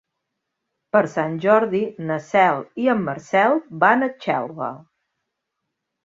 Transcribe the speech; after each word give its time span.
Per 0.95 1.01
Sant 1.15 1.33
Jordi 1.41 1.81
na 2.11 2.15
Cel 2.29 2.63
i 2.85 2.89
en 2.93 3.03
Marcel 3.09 3.59
van 3.83 4.05
a 4.05 4.09
Xelva. 4.25 4.71